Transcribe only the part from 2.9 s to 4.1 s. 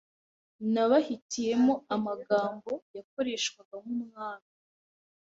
yakoreshwaga ku